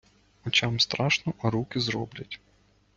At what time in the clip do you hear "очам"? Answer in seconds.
0.45-0.79